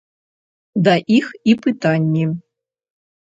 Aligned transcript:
Да 0.87 0.95
іх 1.17 1.27
і 1.53 1.55
пытанні. 1.65 2.25